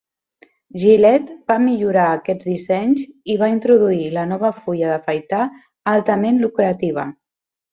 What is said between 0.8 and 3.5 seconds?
Gillette va millorar aquests dissenys i